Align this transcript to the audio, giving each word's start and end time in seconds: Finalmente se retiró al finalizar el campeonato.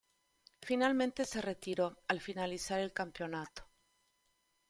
Finalmente 0.63 1.25
se 1.25 1.43
retiró 1.43 1.99
al 2.07 2.21
finalizar 2.21 2.79
el 2.79 2.91
campeonato. 2.91 3.69